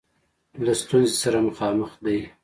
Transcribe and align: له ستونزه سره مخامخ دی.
له 0.63 0.73
ستونزه 0.81 1.15
سره 1.23 1.39
مخامخ 1.47 1.91
دی. 2.05 2.19